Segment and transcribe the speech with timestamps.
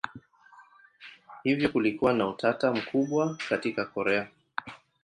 [1.43, 4.27] Hivyo kulikuwa na utata mkubwa katika Korea.